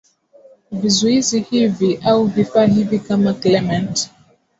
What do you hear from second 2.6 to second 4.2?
hivi kama clement